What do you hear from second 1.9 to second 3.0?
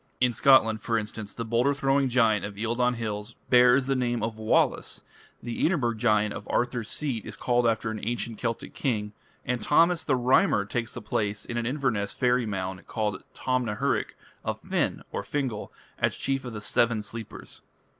giant of Eildon